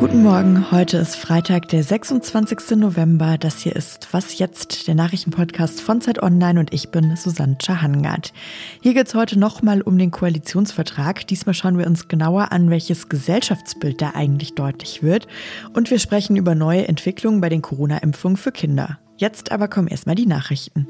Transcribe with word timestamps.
Guten 0.00 0.22
Morgen, 0.22 0.70
heute 0.70 0.96
ist 0.96 1.14
Freitag, 1.14 1.68
der 1.68 1.84
26. 1.84 2.78
November. 2.78 3.36
Das 3.36 3.58
hier 3.58 3.76
ist 3.76 4.08
Was 4.12 4.38
jetzt, 4.38 4.88
der 4.88 4.94
Nachrichtenpodcast 4.94 5.82
von 5.82 6.00
Zeit 6.00 6.22
Online 6.22 6.58
und 6.58 6.72
ich 6.72 6.88
bin 6.88 7.16
Susanne 7.16 7.58
Schahangard. 7.62 8.32
Hier 8.80 8.94
geht 8.94 9.08
es 9.08 9.14
heute 9.14 9.38
nochmal 9.38 9.82
um 9.82 9.98
den 9.98 10.10
Koalitionsvertrag. 10.10 11.26
Diesmal 11.26 11.52
schauen 11.52 11.76
wir 11.76 11.86
uns 11.86 12.08
genauer 12.08 12.50
an, 12.50 12.70
welches 12.70 13.10
Gesellschaftsbild 13.10 14.00
da 14.00 14.12
eigentlich 14.14 14.54
deutlich 14.54 15.02
wird. 15.02 15.28
Und 15.74 15.90
wir 15.90 15.98
sprechen 15.98 16.36
über 16.36 16.54
neue 16.54 16.88
Entwicklungen 16.88 17.42
bei 17.42 17.50
den 17.50 17.60
Corona-Impfungen 17.60 18.38
für 18.38 18.52
Kinder. 18.52 18.98
Jetzt 19.18 19.52
aber 19.52 19.68
kommen 19.68 19.88
erstmal 19.88 20.14
die 20.14 20.24
Nachrichten. 20.24 20.88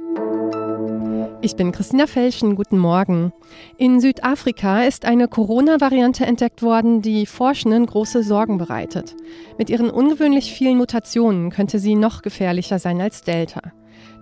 Ich 1.42 1.56
bin 1.56 1.72
Christina 1.72 2.06
Felschen, 2.06 2.54
guten 2.54 2.76
Morgen. 2.76 3.32
In 3.78 3.98
Südafrika 3.98 4.82
ist 4.82 5.06
eine 5.06 5.26
Corona-Variante 5.26 6.26
entdeckt 6.26 6.62
worden, 6.62 7.00
die 7.00 7.24
Forschenden 7.24 7.86
große 7.86 8.22
Sorgen 8.22 8.58
bereitet. 8.58 9.16
Mit 9.56 9.70
ihren 9.70 9.88
ungewöhnlich 9.88 10.52
vielen 10.52 10.76
Mutationen 10.76 11.48
könnte 11.48 11.78
sie 11.78 11.94
noch 11.94 12.20
gefährlicher 12.20 12.78
sein 12.78 13.00
als 13.00 13.22
Delta. 13.22 13.72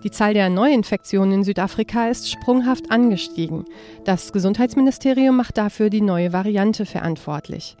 Die 0.01 0.11
Zahl 0.11 0.33
der 0.33 0.49
Neuinfektionen 0.49 1.33
in 1.33 1.43
Südafrika 1.43 2.07
ist 2.07 2.31
sprunghaft 2.31 2.89
angestiegen. 2.89 3.65
Das 4.05 4.31
Gesundheitsministerium 4.31 5.35
macht 5.35 5.57
dafür 5.57 5.89
die 5.89 6.01
neue 6.01 6.31
Variante 6.31 6.85
verantwortlich. 6.85 7.75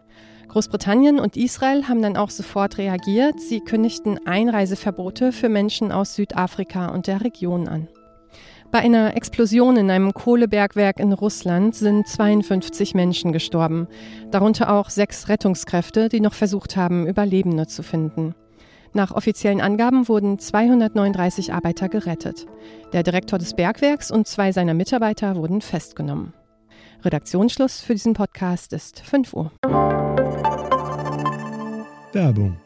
Großbritannien 0.49 1.17
und 1.17 1.37
Israel 1.37 1.87
haben 1.87 2.01
dann 2.01 2.17
auch 2.17 2.29
sofort 2.29 2.77
reagiert. 2.77 3.39
Sie 3.39 3.61
kündigten 3.61 4.19
Einreiseverbote 4.27 5.31
für 5.31 5.47
Menschen 5.47 5.93
aus 5.93 6.15
Südafrika 6.15 6.87
und 6.87 7.07
der 7.07 7.23
Region 7.23 7.69
an. 7.69 7.87
Bei 8.71 8.79
einer 8.79 9.17
Explosion 9.17 9.77
in 9.77 9.89
einem 9.89 10.13
Kohlebergwerk 10.13 10.99
in 10.99 11.11
Russland 11.11 11.73
sind 11.73 12.07
52 12.07 12.93
Menschen 12.93 13.31
gestorben, 13.31 13.87
darunter 14.29 14.71
auch 14.71 14.91
sechs 14.91 15.27
Rettungskräfte, 15.27 16.07
die 16.07 16.19
noch 16.19 16.35
versucht 16.35 16.77
haben, 16.77 17.07
Überlebende 17.07 17.65
zu 17.65 17.81
finden. 17.81 18.35
Nach 18.93 19.11
offiziellen 19.11 19.59
Angaben 19.59 20.07
wurden 20.07 20.37
239 20.37 21.51
Arbeiter 21.51 21.89
gerettet. 21.89 22.45
Der 22.93 23.01
Direktor 23.01 23.39
des 23.39 23.55
Bergwerks 23.55 24.11
und 24.11 24.27
zwei 24.27 24.51
seiner 24.51 24.75
Mitarbeiter 24.75 25.35
wurden 25.35 25.61
festgenommen. 25.61 26.33
Redaktionsschluss 27.03 27.81
für 27.81 27.93
diesen 27.93 28.13
Podcast 28.13 28.73
ist 28.73 28.99
5 28.99 29.33
Uhr. 29.33 29.51
Werbung. 32.13 32.57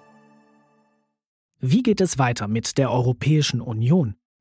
Wie 1.61 1.81
geht 1.81 2.01
es 2.01 2.19
weiter 2.19 2.49
mit 2.49 2.77
der 2.77 2.91
Europäischen 2.91 3.61
Union? 3.61 4.15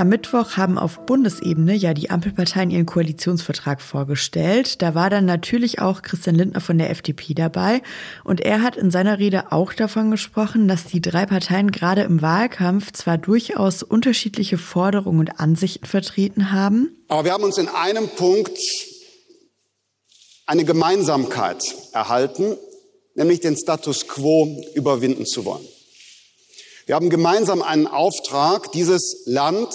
Am 0.00 0.08
Mittwoch 0.08 0.56
haben 0.56 0.78
auf 0.78 1.04
Bundesebene 1.04 1.74
ja 1.74 1.92
die 1.92 2.08
Ampelparteien 2.08 2.70
ihren 2.70 2.86
Koalitionsvertrag 2.86 3.82
vorgestellt. 3.82 4.80
Da 4.80 4.94
war 4.94 5.10
dann 5.10 5.26
natürlich 5.26 5.78
auch 5.78 6.00
Christian 6.00 6.36
Lindner 6.36 6.62
von 6.62 6.78
der 6.78 6.88
FDP 6.88 7.34
dabei. 7.34 7.82
Und 8.24 8.40
er 8.40 8.62
hat 8.62 8.76
in 8.76 8.90
seiner 8.90 9.18
Rede 9.18 9.52
auch 9.52 9.74
davon 9.74 10.10
gesprochen, 10.10 10.68
dass 10.68 10.84
die 10.84 11.02
drei 11.02 11.26
Parteien 11.26 11.70
gerade 11.70 12.00
im 12.00 12.22
Wahlkampf 12.22 12.92
zwar 12.92 13.18
durchaus 13.18 13.82
unterschiedliche 13.82 14.56
Forderungen 14.56 15.20
und 15.20 15.38
Ansichten 15.38 15.84
vertreten 15.84 16.50
haben. 16.50 16.96
Aber 17.08 17.26
wir 17.26 17.34
haben 17.34 17.44
uns 17.44 17.58
in 17.58 17.68
einem 17.68 18.08
Punkt 18.08 18.58
eine 20.46 20.64
Gemeinsamkeit 20.64 21.62
erhalten, 21.92 22.56
nämlich 23.16 23.40
den 23.40 23.54
Status 23.54 24.08
quo 24.08 24.64
überwinden 24.74 25.26
zu 25.26 25.44
wollen. 25.44 25.68
Wir 26.90 26.96
haben 26.96 27.08
gemeinsam 27.08 27.62
einen 27.62 27.86
Auftrag, 27.86 28.72
dieses 28.72 29.22
Land 29.24 29.72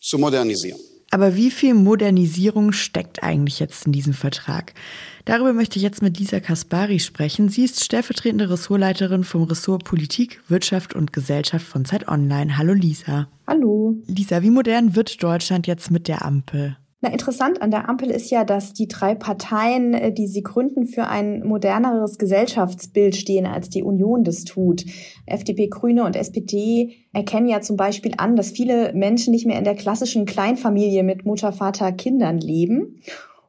zu 0.00 0.16
modernisieren. 0.16 0.80
Aber 1.10 1.36
wie 1.36 1.50
viel 1.50 1.74
Modernisierung 1.74 2.72
steckt 2.72 3.22
eigentlich 3.22 3.60
jetzt 3.60 3.84
in 3.84 3.92
diesem 3.92 4.14
Vertrag? 4.14 4.72
Darüber 5.26 5.52
möchte 5.52 5.76
ich 5.76 5.82
jetzt 5.82 6.00
mit 6.00 6.18
Lisa 6.18 6.40
Kaspari 6.40 7.00
sprechen. 7.00 7.50
Sie 7.50 7.64
ist 7.64 7.84
stellvertretende 7.84 8.48
Ressortleiterin 8.48 9.24
vom 9.24 9.42
Ressort 9.42 9.84
Politik, 9.84 10.40
Wirtschaft 10.48 10.94
und 10.94 11.12
Gesellschaft 11.12 11.66
von 11.66 11.84
Zeit 11.84 12.08
Online. 12.08 12.56
Hallo 12.56 12.72
Lisa. 12.72 13.28
Hallo. 13.46 13.96
Lisa, 14.06 14.40
wie 14.40 14.48
modern 14.48 14.96
wird 14.96 15.22
Deutschland 15.22 15.66
jetzt 15.66 15.90
mit 15.90 16.08
der 16.08 16.24
Ampel? 16.24 16.78
Na, 17.04 17.10
interessant 17.10 17.60
an 17.60 17.72
der 17.72 17.88
Ampel 17.88 18.12
ist 18.12 18.30
ja, 18.30 18.44
dass 18.44 18.74
die 18.74 18.86
drei 18.86 19.16
Parteien, 19.16 19.92
äh, 19.92 20.12
die 20.12 20.28
sie 20.28 20.44
gründen, 20.44 20.86
für 20.86 21.08
ein 21.08 21.44
moderneres 21.44 22.16
Gesellschaftsbild 22.16 23.16
stehen, 23.16 23.44
als 23.44 23.68
die 23.68 23.82
Union 23.82 24.22
das 24.22 24.44
tut. 24.44 24.84
FDP, 25.26 25.66
Grüne 25.66 26.04
und 26.04 26.14
SPD 26.14 26.94
erkennen 27.12 27.48
ja 27.48 27.60
zum 27.60 27.76
Beispiel 27.76 28.12
an, 28.18 28.36
dass 28.36 28.52
viele 28.52 28.92
Menschen 28.94 29.32
nicht 29.32 29.46
mehr 29.46 29.58
in 29.58 29.64
der 29.64 29.74
klassischen 29.74 30.26
Kleinfamilie 30.26 31.02
mit 31.02 31.26
Mutter, 31.26 31.50
Vater, 31.52 31.90
Kindern 31.90 32.38
leben. 32.38 33.00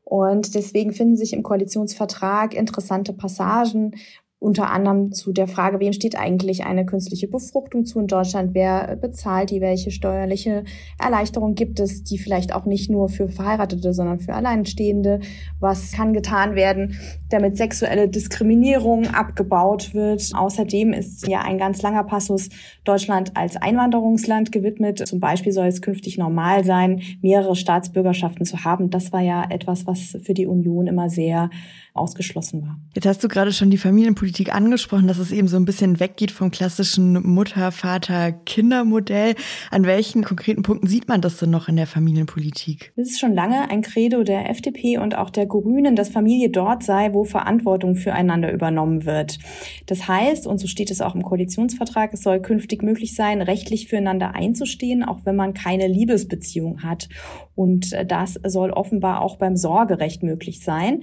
Und 0.03 0.55
deswegen 0.55 0.91
finden 0.91 1.15
sich 1.15 1.31
im 1.31 1.43
Koalitionsvertrag 1.43 2.55
interessante 2.55 3.13
Passagen, 3.13 3.95
unter 4.43 4.69
anderem 4.71 5.13
zu 5.13 5.31
der 5.31 5.47
Frage, 5.47 5.79
wem 5.79 5.93
steht 5.93 6.19
eigentlich 6.19 6.65
eine 6.65 6.85
künstliche 6.85 7.29
Befruchtung 7.29 7.85
zu 7.85 7.99
in 8.01 8.07
Deutschland? 8.07 8.53
Wer 8.53 8.97
bezahlt 8.97 9.51
die? 9.51 9.61
Welche 9.61 9.89
steuerliche 9.89 10.65
Erleichterung 10.99 11.55
gibt 11.55 11.79
es, 11.79 12.03
die 12.03 12.17
vielleicht 12.17 12.53
auch 12.53 12.65
nicht 12.65 12.91
nur 12.91 13.07
für 13.07 13.29
Verheiratete, 13.29 13.93
sondern 13.93 14.19
für 14.19 14.33
Alleinstehende? 14.33 15.21
Was 15.61 15.93
kann 15.93 16.11
getan 16.11 16.55
werden, 16.55 16.99
damit 17.29 17.55
sexuelle 17.55 18.09
Diskriminierung 18.09 19.07
abgebaut 19.07 19.93
wird? 19.93 20.31
Außerdem 20.35 20.91
ist 20.91 21.25
ja 21.25 21.41
ein 21.41 21.57
ganz 21.57 21.81
langer 21.81 22.03
Passus 22.03 22.49
Deutschland 22.83 23.37
als 23.37 23.55
Einwanderungsland 23.55 24.51
gewidmet. 24.51 25.07
Zum 25.07 25.21
Beispiel 25.21 25.53
soll 25.53 25.67
es 25.67 25.81
künftig 25.81 26.17
normal 26.17 26.65
sein, 26.65 27.01
mehrere 27.21 27.55
Staatsbürgerschaften 27.55 28.45
zu 28.45 28.65
haben. 28.65 28.89
Das 28.89 29.13
war 29.13 29.21
ja 29.21 29.45
etwas, 29.49 29.87
was 29.87 30.17
für 30.21 30.33
die 30.33 30.47
Union 30.47 30.87
immer 30.87 31.09
sehr 31.09 31.49
ausgeschlossen 31.93 32.63
war. 32.63 32.79
Jetzt 32.95 33.05
hast 33.05 33.23
du 33.23 33.27
gerade 33.27 33.53
schon 33.53 33.69
die 33.69 33.77
Familienpolitik 33.77 34.32
angesprochen, 34.51 35.07
dass 35.07 35.19
es 35.19 35.31
eben 35.31 35.47
so 35.47 35.57
ein 35.57 35.65
bisschen 35.65 35.99
weggeht 35.99 36.31
vom 36.31 36.51
klassischen 36.51 37.13
Mutter, 37.21 37.71
Vater, 37.71 38.31
Kindermodell. 38.31 39.35
An 39.71 39.85
welchen 39.85 40.23
konkreten 40.23 40.63
Punkten 40.63 40.87
sieht 40.87 41.07
man 41.07 41.21
das 41.21 41.37
denn 41.37 41.51
noch 41.51 41.67
in 41.67 41.75
der 41.75 41.87
Familienpolitik? 41.87 42.91
Es 42.95 43.11
ist 43.11 43.19
schon 43.19 43.33
lange 43.33 43.69
ein 43.69 43.81
Credo 43.81 44.23
der 44.23 44.49
FDP 44.49 44.97
und 44.97 45.15
auch 45.15 45.29
der 45.29 45.45
Grünen, 45.45 45.95
dass 45.95 46.09
Familie 46.09 46.49
dort 46.49 46.83
sei, 46.83 47.13
wo 47.13 47.23
Verantwortung 47.23 47.95
füreinander 47.95 48.51
übernommen 48.51 49.05
wird. 49.05 49.39
Das 49.85 50.07
heißt, 50.07 50.47
und 50.47 50.57
so 50.57 50.67
steht 50.67 50.89
es 50.89 51.01
auch 51.01 51.15
im 51.15 51.21
Koalitionsvertrag, 51.21 52.13
es 52.13 52.23
soll 52.23 52.41
künftig 52.41 52.81
möglich 52.81 53.15
sein, 53.15 53.41
rechtlich 53.41 53.87
füreinander 53.87 54.33
einzustehen, 54.33 55.03
auch 55.03 55.19
wenn 55.25 55.35
man 55.35 55.53
keine 55.53 55.87
Liebesbeziehung 55.87 56.83
hat. 56.83 57.07
Und 57.55 57.95
das 58.07 58.39
soll 58.45 58.71
offenbar 58.71 59.21
auch 59.21 59.37
beim 59.37 59.55
Sorgerecht 59.55 60.23
möglich 60.23 60.61
sein. 60.61 61.01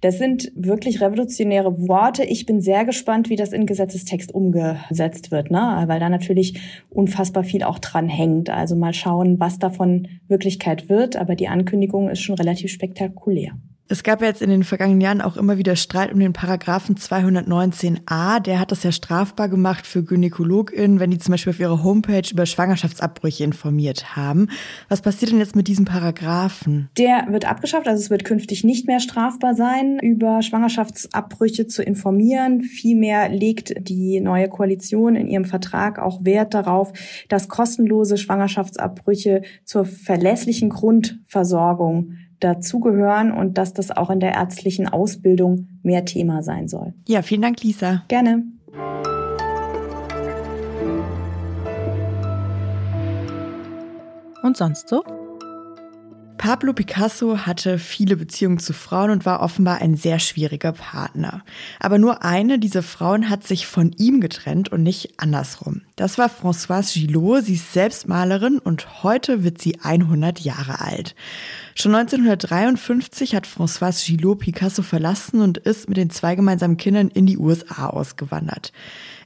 Das 0.00 0.16
sind 0.16 0.50
wirklich 0.54 1.02
revolutionäre 1.02 1.86
Worte. 1.86 2.24
Ich 2.24 2.46
bin 2.46 2.60
sehr 2.60 2.84
gespannt, 2.86 3.28
wie 3.28 3.36
das 3.36 3.52
in 3.52 3.66
Gesetzestext 3.66 4.32
umgesetzt 4.34 5.30
wird, 5.30 5.50
ne? 5.50 5.84
weil 5.86 6.00
da 6.00 6.08
natürlich 6.08 6.58
unfassbar 6.88 7.44
viel 7.44 7.62
auch 7.62 7.78
dran 7.78 8.08
hängt. 8.08 8.48
Also 8.48 8.76
mal 8.76 8.94
schauen, 8.94 9.38
was 9.40 9.58
davon 9.58 10.08
Wirklichkeit 10.26 10.88
wird. 10.88 11.16
Aber 11.16 11.34
die 11.34 11.48
Ankündigung 11.48 12.08
ist 12.08 12.20
schon 12.20 12.36
relativ 12.36 12.70
spektakulär. 12.70 13.52
Es 13.92 14.04
gab 14.04 14.20
ja 14.20 14.28
jetzt 14.28 14.40
in 14.40 14.50
den 14.50 14.62
vergangenen 14.62 15.00
Jahren 15.00 15.20
auch 15.20 15.36
immer 15.36 15.58
wieder 15.58 15.74
Streit 15.74 16.12
um 16.12 16.20
den 16.20 16.32
Paragraphen 16.32 16.94
219a. 16.94 18.38
Der 18.38 18.60
hat 18.60 18.70
das 18.70 18.84
ja 18.84 18.92
strafbar 18.92 19.48
gemacht 19.48 19.84
für 19.84 20.04
GynäkologInnen, 20.04 21.00
wenn 21.00 21.10
die 21.10 21.18
zum 21.18 21.32
Beispiel 21.32 21.52
auf 21.52 21.58
ihrer 21.58 21.82
Homepage 21.82 22.22
über 22.30 22.46
Schwangerschaftsabbrüche 22.46 23.42
informiert 23.42 24.14
haben. 24.14 24.46
Was 24.88 25.02
passiert 25.02 25.32
denn 25.32 25.40
jetzt 25.40 25.56
mit 25.56 25.66
diesem 25.66 25.86
Paragraphen? 25.86 26.88
Der 26.98 27.26
wird 27.30 27.50
abgeschafft, 27.50 27.88
also 27.88 28.00
es 28.00 28.10
wird 28.10 28.24
künftig 28.24 28.62
nicht 28.62 28.86
mehr 28.86 29.00
strafbar 29.00 29.56
sein, 29.56 29.98
über 29.98 30.40
Schwangerschaftsabbrüche 30.40 31.66
zu 31.66 31.82
informieren. 31.82 32.62
Vielmehr 32.62 33.28
legt 33.28 33.74
die 33.76 34.20
neue 34.20 34.48
Koalition 34.48 35.16
in 35.16 35.26
ihrem 35.26 35.46
Vertrag 35.46 35.98
auch 35.98 36.24
Wert 36.24 36.54
darauf, 36.54 36.92
dass 37.28 37.48
kostenlose 37.48 38.18
Schwangerschaftsabbrüche 38.18 39.42
zur 39.64 39.84
verlässlichen 39.84 40.68
Grundversorgung 40.68 42.12
dazugehören 42.40 43.32
und 43.32 43.58
dass 43.58 43.72
das 43.74 43.90
auch 43.90 44.10
in 44.10 44.20
der 44.20 44.34
ärztlichen 44.34 44.88
Ausbildung 44.88 45.68
mehr 45.82 46.04
Thema 46.04 46.42
sein 46.42 46.68
soll. 46.68 46.94
Ja, 47.06 47.22
vielen 47.22 47.42
Dank, 47.42 47.62
Lisa. 47.62 48.04
Gerne. 48.08 48.44
Und 54.42 54.56
sonst 54.56 54.88
so? 54.88 55.04
Pablo 56.40 56.72
Picasso 56.72 57.40
hatte 57.40 57.78
viele 57.78 58.16
Beziehungen 58.16 58.58
zu 58.58 58.72
Frauen 58.72 59.10
und 59.10 59.26
war 59.26 59.42
offenbar 59.42 59.82
ein 59.82 59.94
sehr 59.94 60.18
schwieriger 60.18 60.72
Partner. 60.72 61.44
Aber 61.78 61.98
nur 61.98 62.24
eine 62.24 62.58
dieser 62.58 62.82
Frauen 62.82 63.28
hat 63.28 63.46
sich 63.46 63.66
von 63.66 63.92
ihm 63.98 64.22
getrennt 64.22 64.72
und 64.72 64.82
nicht 64.82 65.20
andersrum. 65.20 65.82
Das 65.96 66.16
war 66.16 66.30
Françoise 66.30 66.94
Gillot. 66.94 67.44
Sie 67.44 67.56
ist 67.56 67.74
selbst 67.74 68.08
Malerin 68.08 68.58
und 68.58 69.02
heute 69.02 69.44
wird 69.44 69.60
sie 69.60 69.80
100 69.82 70.40
Jahre 70.40 70.80
alt. 70.80 71.14
Schon 71.80 71.94
1953 71.94 73.34
hat 73.34 73.46
Françoise 73.46 74.04
Gillot 74.04 74.40
Picasso 74.40 74.82
verlassen 74.82 75.40
und 75.40 75.56
ist 75.56 75.88
mit 75.88 75.96
den 75.96 76.10
zwei 76.10 76.34
gemeinsamen 76.34 76.76
Kindern 76.76 77.08
in 77.08 77.24
die 77.24 77.38
USA 77.38 77.86
ausgewandert. 77.86 78.74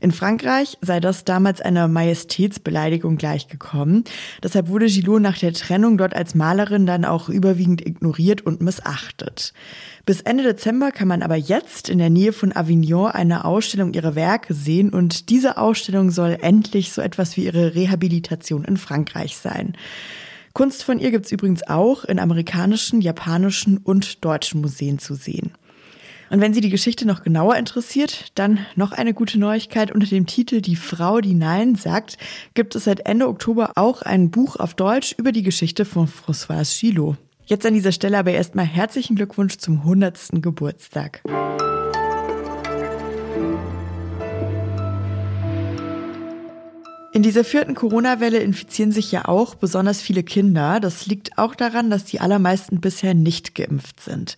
In 0.00 0.12
Frankreich 0.12 0.78
sei 0.80 1.00
das 1.00 1.24
damals 1.24 1.60
einer 1.60 1.88
Majestätsbeleidigung 1.88 3.16
gleichgekommen. 3.16 4.04
Deshalb 4.40 4.68
wurde 4.68 4.86
Gillot 4.86 5.20
nach 5.20 5.36
der 5.36 5.52
Trennung 5.52 5.98
dort 5.98 6.14
als 6.14 6.36
Malerin 6.36 6.86
dann 6.86 7.04
auch 7.04 7.28
überwiegend 7.28 7.84
ignoriert 7.84 8.42
und 8.42 8.60
missachtet. 8.60 9.52
Bis 10.06 10.20
Ende 10.20 10.44
Dezember 10.44 10.92
kann 10.92 11.08
man 11.08 11.24
aber 11.24 11.34
jetzt 11.34 11.88
in 11.88 11.98
der 11.98 12.10
Nähe 12.10 12.32
von 12.32 12.54
Avignon 12.54 13.10
eine 13.10 13.46
Ausstellung 13.46 13.94
ihrer 13.94 14.14
Werke 14.14 14.54
sehen 14.54 14.90
und 14.90 15.28
diese 15.28 15.56
Ausstellung 15.56 16.12
soll 16.12 16.38
endlich 16.40 16.92
so 16.92 17.02
etwas 17.02 17.36
wie 17.36 17.46
ihre 17.46 17.74
Rehabilitation 17.74 18.62
in 18.62 18.76
Frankreich 18.76 19.36
sein. 19.38 19.76
Kunst 20.54 20.84
von 20.84 21.00
ihr 21.00 21.10
gibt's 21.10 21.32
übrigens 21.32 21.66
auch 21.66 22.04
in 22.04 22.20
amerikanischen, 22.20 23.00
japanischen 23.00 23.78
und 23.78 24.24
deutschen 24.24 24.60
Museen 24.60 25.00
zu 25.00 25.14
sehen. 25.14 25.52
Und 26.30 26.40
wenn 26.40 26.54
Sie 26.54 26.60
die 26.60 26.70
Geschichte 26.70 27.06
noch 27.06 27.24
genauer 27.24 27.56
interessiert, 27.56 28.30
dann 28.36 28.64
noch 28.76 28.92
eine 28.92 29.14
gute 29.14 29.38
Neuigkeit. 29.38 29.90
Unter 29.90 30.06
dem 30.06 30.26
Titel 30.26 30.60
Die 30.60 30.76
Frau, 30.76 31.20
die 31.20 31.34
Nein 31.34 31.74
sagt, 31.74 32.18
gibt 32.54 32.76
es 32.76 32.84
seit 32.84 33.00
Ende 33.00 33.26
Oktober 33.26 33.72
auch 33.74 34.02
ein 34.02 34.30
Buch 34.30 34.54
auf 34.54 34.74
Deutsch 34.74 35.12
über 35.18 35.32
die 35.32 35.42
Geschichte 35.42 35.84
von 35.84 36.06
Françoise 36.06 36.80
Gillot. 36.80 37.16
Jetzt 37.46 37.66
an 37.66 37.74
dieser 37.74 37.92
Stelle 37.92 38.16
aber 38.16 38.30
erstmal 38.30 38.64
herzlichen 38.64 39.16
Glückwunsch 39.16 39.58
zum 39.58 39.80
100. 39.80 40.40
Geburtstag. 40.40 41.20
In 47.14 47.22
dieser 47.22 47.44
vierten 47.44 47.76
Corona-Welle 47.76 48.38
infizieren 48.38 48.90
sich 48.90 49.12
ja 49.12 49.26
auch 49.28 49.54
besonders 49.54 50.02
viele 50.02 50.24
Kinder. 50.24 50.80
Das 50.80 51.06
liegt 51.06 51.38
auch 51.38 51.54
daran, 51.54 51.88
dass 51.88 52.04
die 52.04 52.18
allermeisten 52.18 52.80
bisher 52.80 53.14
nicht 53.14 53.54
geimpft 53.54 54.00
sind. 54.00 54.36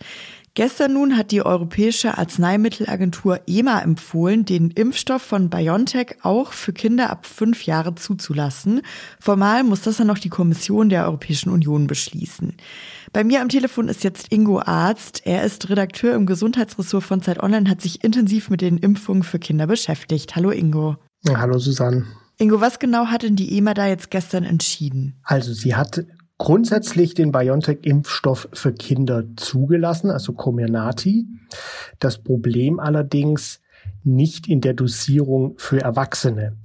Gestern 0.52 0.93
nun 0.93 1.17
hat 1.17 1.31
die 1.31 1.40
Europäische 1.40 2.19
Arzneimittelagentur 2.19 3.40
EMA 3.46 3.81
empfohlen, 3.81 4.44
den 4.44 4.70
Impfstoff 4.73 5.23
von 5.23 5.49
BioNTech 5.49 6.17
auch 6.20 6.52
für 6.52 6.75
Kinder 6.75 7.08
ab 7.08 7.25
fünf 7.25 7.64
Jahre 7.64 7.94
zuzulassen. 7.94 8.82
Formal 9.20 9.64
muss 9.64 9.81
das 9.81 9.96
dann 9.96 10.08
noch 10.08 10.19
die 10.19 10.28
Kommission 10.28 10.90
der 10.90 11.06
Europäischen 11.06 11.49
Union 11.49 11.87
beschließen. 11.87 12.58
Bei 13.14 13.25
mir 13.25 13.40
am 13.40 13.49
Telefon 13.49 13.88
ist 13.88 14.05
jetzt 14.05 14.31
Ingo 14.31 14.61
Arzt. 14.61 15.23
Er 15.25 15.44
ist 15.44 15.70
Redakteur 15.70 16.14
im 16.14 16.26
Gesundheitsressort 16.26 17.05
von 17.05 17.23
Zeit 17.23 17.43
Online, 17.43 17.70
hat 17.70 17.81
sich 17.81 18.05
intensiv 18.05 18.50
mit 18.50 18.61
den 18.61 18.76
Impfungen 18.76 19.23
für 19.23 19.38
Kinder 19.38 19.67
beschäftigt. 19.67 20.37
Hallo 20.37 20.50
Ingo. 20.50 20.96
Ja, 21.25 21.38
hallo 21.38 21.56
Susanne. 21.56 22.05
Ingo, 22.38 22.60
was 22.60 22.78
genau 22.78 23.06
hat 23.06 23.22
denn 23.22 23.36
die 23.36 23.56
EMA 23.56 23.74
da 23.74 23.86
jetzt 23.86 24.10
gestern 24.10 24.44
entschieden? 24.44 25.18
Also 25.22 25.52
sie 25.54 25.74
hat 25.74 26.04
grundsätzlich 26.38 27.14
den 27.14 27.32
BioNTech-Impfstoff 27.32 28.48
für 28.52 28.72
Kinder 28.72 29.24
zugelassen, 29.36 30.10
also 30.10 30.32
Comirnaty. 30.34 31.26
Das 31.98 32.22
Problem 32.22 32.78
allerdings 32.78 33.60
nicht 34.04 34.48
in 34.48 34.60
der 34.60 34.74
Dosierung 34.74 35.54
für 35.56 35.80
Erwachsene. 35.80 36.58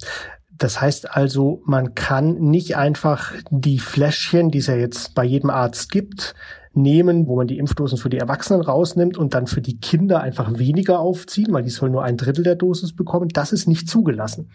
Das 0.50 0.80
heißt 0.80 1.10
also, 1.16 1.64
man 1.66 1.96
kann 1.96 2.36
nicht 2.36 2.76
einfach 2.76 3.34
die 3.50 3.80
Fläschchen, 3.80 4.52
die 4.52 4.60
es 4.60 4.68
ja 4.68 4.76
jetzt 4.76 5.16
bei 5.16 5.24
jedem 5.24 5.50
Arzt 5.50 5.90
gibt, 5.90 6.36
nehmen, 6.74 7.28
wo 7.28 7.36
man 7.36 7.48
die 7.48 7.58
Impfdosen 7.58 7.98
für 7.98 8.10
die 8.10 8.18
Erwachsenen 8.18 8.62
rausnimmt 8.62 9.18
und 9.18 9.34
dann 9.34 9.48
für 9.48 9.62
die 9.62 9.80
Kinder 9.80 10.22
einfach 10.22 10.58
weniger 10.58 11.00
aufziehen, 11.00 11.52
weil 11.52 11.64
die 11.64 11.70
sollen 11.70 11.92
nur 11.92 12.04
ein 12.04 12.18
Drittel 12.18 12.44
der 12.44 12.56
Dosis 12.56 12.96
bekommen. 12.96 13.30
Das 13.30 13.52
ist 13.52 13.68
nicht 13.68 13.90
zugelassen. 13.90 14.50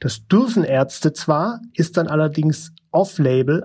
Das 0.00 0.26
dürfen 0.26 0.64
Ärzte 0.64 1.12
zwar, 1.12 1.60
ist 1.74 1.96
dann 1.96 2.08
allerdings 2.08 2.72
off-label 2.90 3.64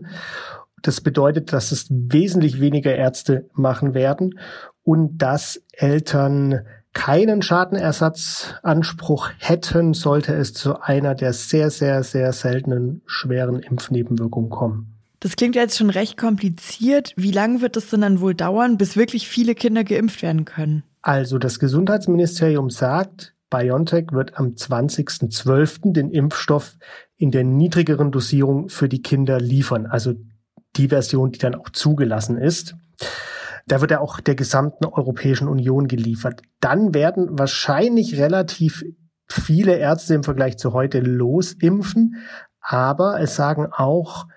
das 0.81 1.01
bedeutet, 1.01 1.53
dass 1.53 1.71
es 1.71 1.87
wesentlich 1.89 2.59
weniger 2.59 2.95
Ärzte 2.95 3.49
machen 3.53 3.93
werden 3.93 4.39
und 4.83 5.17
dass 5.17 5.61
Eltern 5.73 6.61
keinen 6.93 7.41
Schadenersatzanspruch 7.41 9.29
hätten, 9.39 9.93
sollte 9.93 10.33
es 10.33 10.53
zu 10.53 10.79
einer 10.79 11.13
der 11.13 11.33
sehr, 11.33 11.69
sehr, 11.69 12.03
sehr 12.03 12.31
seltenen 12.31 13.01
schweren 13.05 13.59
Impfnebenwirkungen 13.59 14.49
kommen. 14.49 14.96
Das 15.19 15.35
klingt 15.35 15.55
jetzt 15.55 15.77
schon 15.77 15.89
recht 15.89 16.17
kompliziert. 16.17 17.13
Wie 17.15 17.31
lange 17.31 17.61
wird 17.61 17.75
es 17.77 17.89
denn 17.89 18.01
dann 18.01 18.21
wohl 18.21 18.35
dauern, 18.35 18.77
bis 18.77 18.95
wirklich 18.95 19.27
viele 19.27 19.55
Kinder 19.55 19.83
geimpft 19.83 20.21
werden 20.21 20.45
können? 20.45 20.83
Also 21.01 21.39
das 21.39 21.59
Gesundheitsministerium 21.59 22.69
sagt, 22.69 23.33
BioNTech 23.49 24.11
wird 24.11 24.37
am 24.37 24.49
20.12. 24.49 25.93
den 25.93 26.11
Impfstoff 26.11 26.77
in 27.15 27.31
der 27.31 27.43
niedrigeren 27.43 28.11
Dosierung 28.11 28.69
für 28.69 28.89
die 28.89 29.01
Kinder 29.01 29.39
liefern. 29.39 29.85
Also 29.85 30.13
die 30.75 30.89
Version, 30.89 31.31
die 31.31 31.39
dann 31.39 31.55
auch 31.55 31.69
zugelassen 31.69 32.37
ist. 32.37 32.75
Da 33.65 33.81
wird 33.81 33.91
er 33.91 34.01
auch 34.01 34.19
der 34.19 34.35
gesamten 34.35 34.85
Europäischen 34.85 35.47
Union 35.47 35.87
geliefert. 35.87 36.41
Dann 36.61 36.93
werden 36.93 37.39
wahrscheinlich 37.39 38.17
relativ 38.17 38.83
viele 39.27 39.77
Ärzte 39.77 40.13
im 40.13 40.23
Vergleich 40.23 40.57
zu 40.57 40.73
heute 40.73 40.99
losimpfen. 40.99 42.15
Aber 42.61 43.19
es 43.19 43.35
sagen 43.35 43.67
auch 43.71 44.27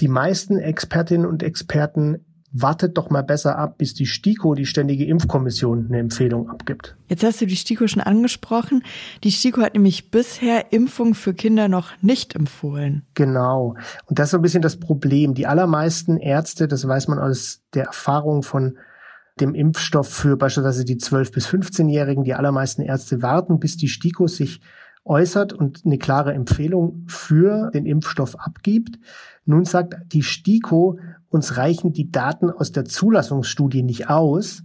die 0.00 0.08
meisten 0.08 0.58
Expertinnen 0.58 1.26
und 1.26 1.42
Experten, 1.42 2.24
wartet 2.52 2.98
doch 2.98 3.10
mal 3.10 3.22
besser 3.22 3.56
ab, 3.56 3.78
bis 3.78 3.94
die 3.94 4.06
STIKO, 4.06 4.54
die 4.54 4.66
Ständige 4.66 5.04
Impfkommission, 5.04 5.86
eine 5.86 5.98
Empfehlung 5.98 6.50
abgibt. 6.50 6.96
Jetzt 7.08 7.22
hast 7.22 7.40
du 7.40 7.46
die 7.46 7.56
STIKO 7.56 7.86
schon 7.86 8.02
angesprochen. 8.02 8.82
Die 9.22 9.30
STIKO 9.30 9.62
hat 9.62 9.74
nämlich 9.74 10.10
bisher 10.10 10.72
Impfungen 10.72 11.14
für 11.14 11.32
Kinder 11.32 11.68
noch 11.68 11.90
nicht 12.02 12.34
empfohlen. 12.34 13.02
Genau. 13.14 13.76
Und 14.06 14.18
das 14.18 14.28
ist 14.28 14.30
so 14.32 14.38
ein 14.38 14.42
bisschen 14.42 14.62
das 14.62 14.78
Problem. 14.78 15.34
Die 15.34 15.46
allermeisten 15.46 16.16
Ärzte, 16.16 16.66
das 16.66 16.86
weiß 16.86 17.08
man 17.08 17.18
aus 17.18 17.62
der 17.74 17.84
Erfahrung 17.84 18.42
von 18.42 18.78
dem 19.40 19.54
Impfstoff 19.54 20.08
für 20.08 20.36
beispielsweise 20.36 20.84
die 20.84 20.96
12- 20.96 21.32
bis 21.32 21.46
15-Jährigen, 21.46 22.24
die 22.24 22.34
allermeisten 22.34 22.82
Ärzte 22.82 23.22
warten, 23.22 23.60
bis 23.60 23.76
die 23.76 23.88
STIKO 23.88 24.26
sich 24.26 24.60
äußert 25.04 25.52
und 25.52 25.82
eine 25.84 25.98
klare 25.98 26.32
Empfehlung 26.32 27.04
für 27.06 27.70
den 27.70 27.86
Impfstoff 27.86 28.38
abgibt. 28.38 28.98
Nun 29.44 29.64
sagt 29.64 29.96
die 30.12 30.22
STIKO, 30.22 30.98
uns 31.28 31.56
reichen 31.56 31.92
die 31.92 32.10
Daten 32.10 32.50
aus 32.50 32.72
der 32.72 32.84
Zulassungsstudie 32.84 33.82
nicht 33.82 34.08
aus, 34.10 34.62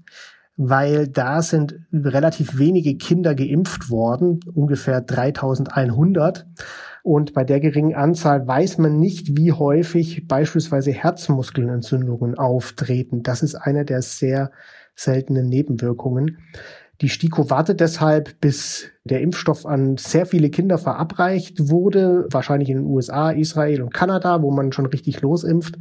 weil 0.58 1.07
da 1.07 1.42
sind 1.42 1.76
relativ 1.92 2.57
wenige 2.57 2.95
Kinder 2.95 3.36
geimpft 3.36 3.90
worden, 3.90 4.40
ungefähr 4.54 5.02
3100. 5.02 6.45
Und 7.04 7.33
bei 7.33 7.44
der 7.44 7.59
geringen 7.59 7.94
Anzahl 7.94 8.48
weiß 8.48 8.78
man 8.80 9.00
nicht, 9.00 9.38
wie 9.38 9.52
häufig 9.52 10.28
beispielsweise 10.28 10.92
Herzmuskelentzündungen 10.92 12.36
auftreten. 12.36 13.21
Das 13.21 13.44
ist 13.44 13.56
eine 13.56 13.86
der 13.86 14.02
sehr 14.02 14.52
seltenen 14.95 15.48
Nebenwirkungen. 15.48 16.40
Die 17.02 17.09
STIKO 17.09 17.49
wartet 17.49 17.81
deshalb, 17.81 18.40
bis 18.40 18.85
der 19.04 19.21
Impfstoff 19.21 19.66
an 19.66 19.97
sehr 19.97 20.25
viele 20.25 20.49
Kinder 20.49 20.78
verabreicht 20.78 21.69
wurde, 21.69 22.25
wahrscheinlich 22.31 22.69
in 22.69 22.78
den 22.78 22.85
USA, 22.85 23.31
Israel 23.31 23.81
und 23.81 23.94
Kanada, 23.94 24.42
wo 24.42 24.52
man 24.52 24.71
schon 24.71 24.85
richtig 24.85 25.21
losimpft. 25.21 25.78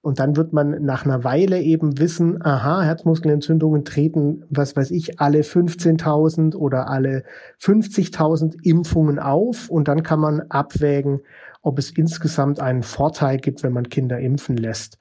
Und 0.00 0.20
dann 0.20 0.36
wird 0.36 0.52
man 0.52 0.82
nach 0.84 1.04
einer 1.04 1.24
Weile 1.24 1.60
eben 1.60 1.98
wissen, 1.98 2.40
aha, 2.40 2.82
Herzmuskelentzündungen 2.82 3.84
treten, 3.84 4.44
was 4.48 4.76
weiß 4.76 4.90
ich, 4.92 5.20
alle 5.20 5.40
15.000 5.40 6.54
oder 6.54 6.88
alle 6.88 7.24
50.000 7.60 8.54
Impfungen 8.62 9.18
auf. 9.18 9.68
Und 9.68 9.88
dann 9.88 10.02
kann 10.02 10.20
man 10.20 10.40
abwägen, 10.48 11.20
ob 11.62 11.78
es 11.78 11.90
insgesamt 11.90 12.60
einen 12.60 12.84
Vorteil 12.84 13.38
gibt, 13.38 13.62
wenn 13.62 13.72
man 13.72 13.88
Kinder 13.88 14.18
impfen 14.18 14.56
lässt. 14.56 14.98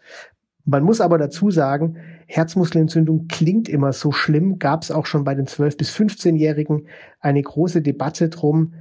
Man 0.66 0.84
muss 0.84 1.00
aber 1.00 1.18
dazu 1.18 1.52
sagen, 1.52 1.98
Herzmuskelentzündung 2.28 3.28
klingt 3.28 3.70
immer 3.70 3.94
so 3.94 4.12
schlimm, 4.12 4.60
gab 4.60 4.84
es 4.84 4.92
auch 4.92 5.06
schon 5.06 5.24
bei 5.24 5.34
den 5.34 5.48
12- 5.48 5.78
bis 5.78 5.96
15-Jährigen 5.96 6.88
eine 7.20 7.42
große 7.42 7.82
Debatte 7.82 8.30
drum, 8.30 8.74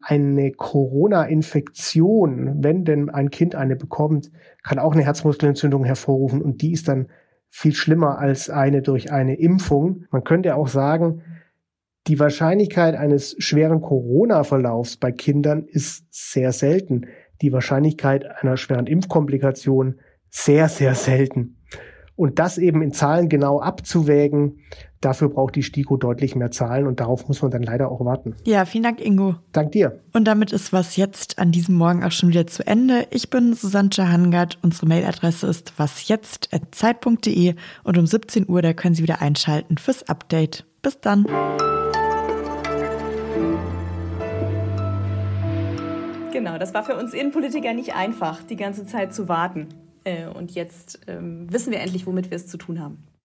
eine 0.00 0.52
Corona-Infektion, 0.52 2.62
wenn 2.62 2.84
denn 2.84 3.10
ein 3.10 3.30
Kind 3.30 3.54
eine 3.54 3.76
bekommt, 3.76 4.30
kann 4.62 4.78
auch 4.78 4.92
eine 4.92 5.04
Herzmuskelentzündung 5.04 5.84
hervorrufen 5.84 6.42
und 6.42 6.62
die 6.62 6.72
ist 6.72 6.88
dann 6.88 7.08
viel 7.48 7.74
schlimmer 7.74 8.18
als 8.18 8.50
eine 8.50 8.82
durch 8.82 9.12
eine 9.12 9.36
Impfung. 9.36 10.06
Man 10.10 10.24
könnte 10.24 10.56
auch 10.56 10.68
sagen, 10.68 11.22
die 12.06 12.18
Wahrscheinlichkeit 12.18 12.96
eines 12.96 13.36
schweren 13.38 13.80
Corona-Verlaufs 13.80 14.96
bei 14.96 15.12
Kindern 15.12 15.64
ist 15.64 16.04
sehr 16.10 16.52
selten. 16.52 17.06
Die 17.40 17.52
Wahrscheinlichkeit 17.52 18.26
einer 18.42 18.56
schweren 18.56 18.86
Impfkomplikation 18.86 20.00
sehr, 20.28 20.68
sehr 20.68 20.94
selten. 20.94 21.56
Und 22.16 22.38
das 22.38 22.58
eben 22.58 22.80
in 22.82 22.92
Zahlen 22.92 23.28
genau 23.28 23.60
abzuwägen, 23.60 24.60
dafür 25.00 25.28
braucht 25.28 25.56
die 25.56 25.62
STIKO 25.62 25.96
deutlich 25.96 26.36
mehr 26.36 26.50
Zahlen 26.50 26.86
und 26.86 27.00
darauf 27.00 27.26
muss 27.26 27.42
man 27.42 27.50
dann 27.50 27.62
leider 27.62 27.90
auch 27.90 28.04
warten. 28.04 28.36
Ja, 28.44 28.64
vielen 28.64 28.84
Dank, 28.84 29.04
Ingo. 29.04 29.34
Dank 29.52 29.72
dir. 29.72 30.00
Und 30.12 30.24
damit 30.24 30.52
ist 30.52 30.72
was 30.72 30.96
jetzt 30.96 31.38
an 31.38 31.50
diesem 31.50 31.74
Morgen 31.74 32.04
auch 32.04 32.12
schon 32.12 32.28
wieder 32.28 32.46
zu 32.46 32.66
Ende. 32.66 33.06
Ich 33.10 33.30
bin 33.30 33.54
Susanne 33.54 33.90
Hangard. 33.98 34.58
Unsere 34.62 34.86
Mailadresse 34.86 35.48
ist 35.48 35.78
wasjetzt.zeit.de 35.78 37.54
und 37.82 37.98
um 37.98 38.06
17 38.06 38.48
Uhr, 38.48 38.62
da 38.62 38.72
können 38.72 38.94
Sie 38.94 39.02
wieder 39.02 39.20
einschalten 39.20 39.76
fürs 39.76 40.08
Update. 40.08 40.64
Bis 40.82 41.00
dann. 41.00 41.26
Genau, 46.32 46.58
das 46.58 46.74
war 46.74 46.84
für 46.84 46.96
uns 46.96 47.14
Innenpolitiker 47.14 47.72
nicht 47.72 47.94
einfach, 47.94 48.42
die 48.42 48.56
ganze 48.56 48.86
Zeit 48.86 49.14
zu 49.14 49.28
warten. 49.28 49.68
Äh, 50.04 50.26
und 50.26 50.54
jetzt 50.54 51.00
ähm, 51.06 51.52
wissen 51.52 51.72
wir 51.72 51.80
endlich, 51.80 52.06
womit 52.06 52.30
wir 52.30 52.36
es 52.36 52.46
zu 52.46 52.58
tun 52.58 52.80
haben. 52.80 53.02